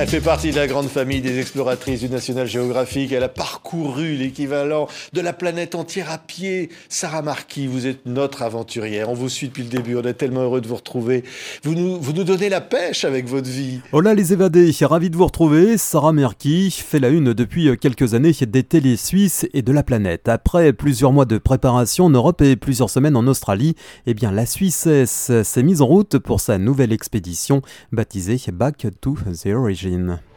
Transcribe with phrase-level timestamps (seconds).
[0.00, 3.12] Elle fait partie de la grande famille des exploratrices du National Geographic.
[3.12, 6.70] Elle a parcouru l'équivalent de la planète entière à pied.
[6.88, 9.10] Sarah Marquis, vous êtes notre aventurière.
[9.10, 9.96] On vous suit depuis le début.
[9.96, 11.22] On est tellement heureux de vous retrouver.
[11.64, 13.80] Vous nous, donnez la pêche avec votre vie.
[13.92, 15.76] Hola les évadés, ravi de vous retrouver.
[15.76, 20.30] Sarah Marquis fait la une depuis quelques années des télés suisses et de la planète.
[20.30, 23.74] Après plusieurs mois de préparation en Europe et plusieurs semaines en Australie,
[24.06, 27.60] eh bien la Suissesse s'est mise en route pour sa nouvelle expédition
[27.92, 29.89] baptisée Back to the Origin.
[29.90, 30.29] fin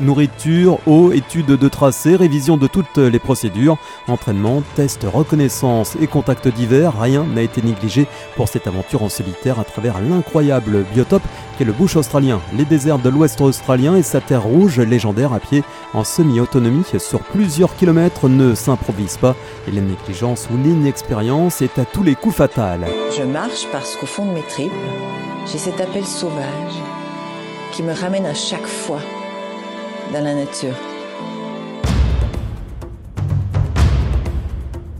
[0.00, 6.48] Nourriture, eau, études de tracé, révision de toutes les procédures, entraînement, tests, reconnaissance et contacts
[6.48, 11.22] divers, rien n'a été négligé pour cette aventure en solitaire à travers l'incroyable biotope
[11.56, 15.40] qu'est le bush australien, les déserts de l'ouest australien et sa terre rouge légendaire à
[15.40, 19.36] pied en semi-autonomie sur plusieurs kilomètres ne s'improvise pas
[19.68, 22.86] et la négligence ou l'inexpérience est à tous les coups fatale.
[23.16, 24.72] Je marche parce qu'au fond de mes tripes,
[25.46, 26.74] j'ai cet appel sauvage
[27.72, 29.00] qui me ramène à chaque fois
[30.12, 30.74] dans la nature.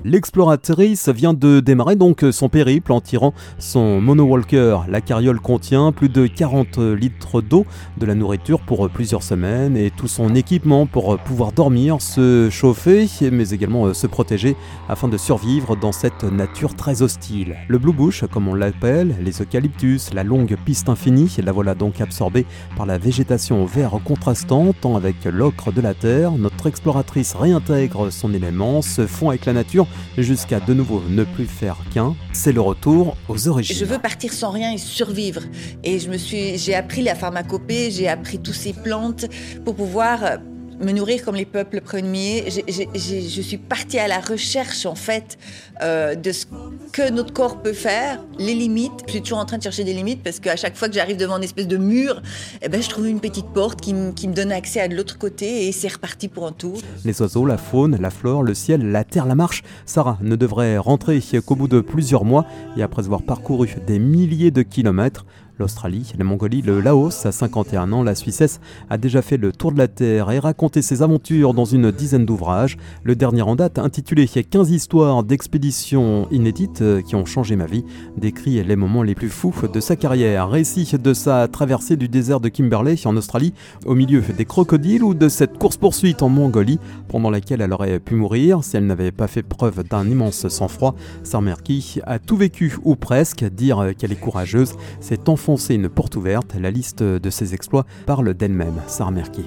[0.06, 4.84] L'exploratrice vient de démarrer donc son périple en tirant son monowalker.
[4.86, 7.64] La carriole contient plus de 40 litres d'eau,
[7.96, 13.08] de la nourriture pour plusieurs semaines et tout son équipement pour pouvoir dormir, se chauffer,
[13.32, 14.56] mais également se protéger
[14.90, 17.56] afin de survivre dans cette nature très hostile.
[17.68, 22.02] Le Blue Bush, comme on l'appelle, les eucalyptus, la longue piste infinie, la voilà donc
[22.02, 22.44] absorbée
[22.76, 26.32] par la végétation vert contrastant, tant avec l'ocre de la terre.
[26.32, 29.86] Notre exploratrice réintègre son élément, se fond avec la nature
[30.18, 32.14] jusqu'à de nouveau ne plus faire qu'un.
[32.32, 33.76] C'est le retour aux origines.
[33.76, 35.42] Je veux partir sans rien et survivre.
[35.82, 39.26] Et je me suis, j'ai appris la pharmacopée, j'ai appris toutes ces plantes
[39.64, 40.38] pour pouvoir
[40.80, 42.44] me nourrir comme les peuples premiers.
[42.50, 45.38] je suis partie à la recherche, en fait,
[45.82, 46.46] euh, de ce
[46.92, 48.92] que notre corps peut faire, les limites.
[49.06, 51.16] Je suis toujours en train de chercher des limites parce qu'à chaque fois que j'arrive
[51.16, 52.22] devant une espèce de mur,
[52.62, 55.18] eh ben, je trouve une petite porte qui, qui me donne accès à de l'autre
[55.18, 56.78] côté et c'est reparti pour un tour.
[57.04, 59.62] Les oiseaux, la faune, la flore, le ciel, la terre, la marche.
[59.86, 62.46] Sarah ne devrait rentrer qu'au bout de plusieurs mois
[62.76, 65.24] et après avoir parcouru des milliers de kilomètres,
[65.58, 67.26] l'Australie, la Mongolie, le Laos.
[67.26, 68.60] À 51 ans, la Suissesse
[68.90, 72.26] a déjà fait le tour de la Terre et raconté ses aventures dans une dizaine
[72.26, 72.76] d'ouvrages.
[73.02, 77.84] Le dernier en date, intitulé 15 histoires d'expéditions inédites euh, qui ont changé ma vie,
[78.16, 80.48] décrit les moments les plus fous de sa carrière.
[80.48, 83.54] Récit de sa traversée du désert de Kimberley en Australie,
[83.86, 86.78] au milieu des crocodiles ou de cette course-poursuite en Mongolie,
[87.08, 90.94] pendant laquelle elle aurait pu mourir si elle n'avait pas fait preuve d'un immense sang-froid.
[91.22, 96.54] Sarmerki a tout vécu, ou presque, dire qu'elle est courageuse, c'est enfoncer une porte ouverte.
[96.58, 99.44] La liste de ses exploits parle d'elle-même, Sarah Merki.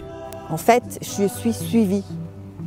[0.51, 2.03] En fait, je suis suivie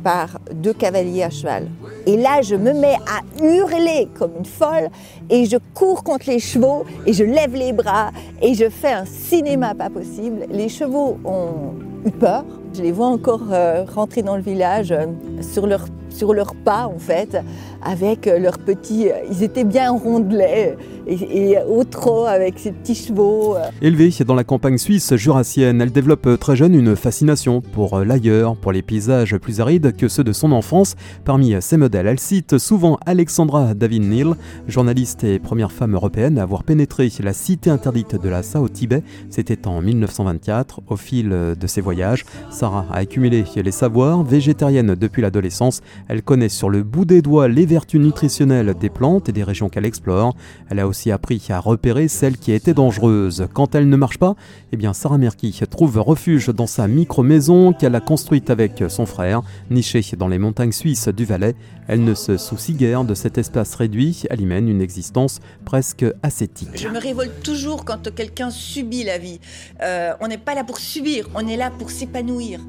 [0.03, 1.69] par deux cavaliers à cheval.
[2.05, 4.89] Et là, je me mets à hurler comme une folle
[5.29, 9.05] et je cours contre les chevaux et je lève les bras et je fais un
[9.05, 10.45] cinéma pas possible.
[10.49, 11.75] Les chevaux ont
[12.05, 12.43] eu peur.
[12.73, 15.05] Je les vois encore euh, rentrer dans le village euh,
[15.41, 17.37] sur leur sur leurs pas en fait,
[17.83, 19.07] avec leurs petits.
[19.29, 20.77] Ils étaient bien rondelets
[21.07, 21.83] et, et au
[22.25, 23.55] avec ces petits chevaux.
[23.81, 28.71] Élevée dans la campagne suisse jurassienne, elle développe très jeune une fascination pour l'ailleurs, pour
[28.71, 30.95] les paysages plus arides que ceux de son enfance.
[31.25, 34.35] Parmi ses modèles, elle cite souvent Alexandra David Neal,
[34.67, 39.03] journaliste et première femme européenne à avoir pénétré la cité interdite de Lhasa au Tibet.
[39.29, 40.81] C'était en 1924.
[40.87, 45.81] Au fil de ses voyages, Sarah a accumulé les savoirs végétarienne depuis l'adolescence.
[46.07, 49.69] Elle connaît sur le bout des doigts les vertus nutritionnelles des plantes et des régions
[49.69, 50.35] qu'elle explore.
[50.69, 53.47] Elle a aussi appris à repérer celles qui étaient dangereuses.
[53.53, 54.35] Quand elle ne marche pas,
[54.73, 59.41] eh bien Sarah Merki trouve refuge dans sa micro-maison qu'elle a construite avec son frère,
[59.69, 61.55] nichée dans les montagnes suisses du Valais.
[61.87, 66.05] Elle ne se soucie guère de cet espace réduit, elle y mène une existence presque
[66.23, 66.69] ascétique.
[66.75, 69.39] Je me révolte toujours quand quelqu'un subit la vie.
[69.81, 72.59] Euh, on n'est pas là pour subir, on est là pour s'épanouir.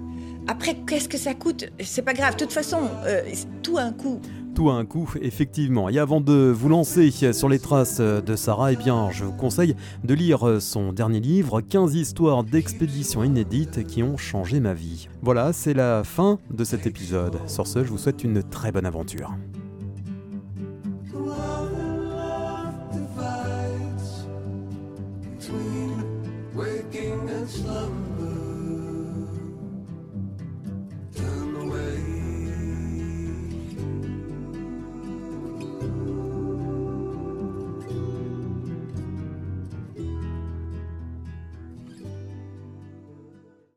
[0.49, 1.67] Après, qu'est-ce que ça coûte?
[1.81, 2.35] C'est pas grave.
[2.35, 3.23] De toute façon, euh,
[3.63, 4.21] tout a un coût
[4.55, 5.89] tout à un coup, effectivement.
[5.89, 9.75] Et avant de vous lancer sur les traces de Sarah, eh bien, je vous conseille
[10.05, 15.09] de lire son dernier livre, 15 histoires d'expéditions inédites qui ont changé ma vie.
[15.23, 17.39] Voilà, c'est la fin de cet épisode.
[17.47, 19.33] Sur ce, je vous souhaite une très bonne aventure.